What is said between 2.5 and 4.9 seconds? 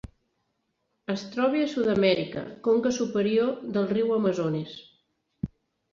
conca superior del riu Amazones.